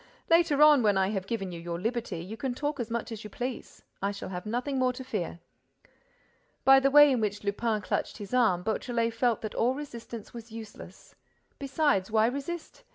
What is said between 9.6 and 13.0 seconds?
resistance was useless. Besides, why resist?